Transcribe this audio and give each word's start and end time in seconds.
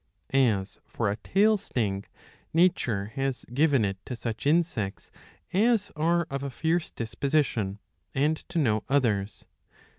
^^ 0.33 0.59
As 0.59 0.79
for 0.83 1.11
a 1.11 1.15
tail 1.17 1.57
sting, 1.57 2.05
nature 2.55 3.11
has 3.13 3.45
given 3.53 3.85
it 3.85 4.03
to 4.07 4.15
such 4.15 4.47
insects 4.47 5.11
as 5.53 5.91
are 5.95 6.25
of 6.31 6.41
a 6.41 6.49
fierce 6.49 6.89
disposition, 6.89 7.77
and 8.15 8.37
to 8.49 8.57
no 8.57 8.83
others. 8.89 9.45